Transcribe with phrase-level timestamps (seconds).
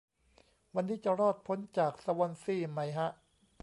[0.75, 3.09] วันนี้จะรอดพ้นจากสวอนซีไหมฮะ